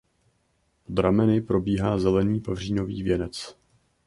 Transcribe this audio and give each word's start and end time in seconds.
Pod 0.87 0.99
rameny 0.99 1.41
probíhá 1.41 1.97
zelený 1.99 2.39
vavřínový 2.39 3.03
věnec. 3.03 3.57